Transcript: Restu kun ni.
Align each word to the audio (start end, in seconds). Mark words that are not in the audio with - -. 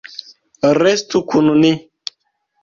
Restu 0.79 1.21
kun 1.29 1.51
ni. 1.61 1.71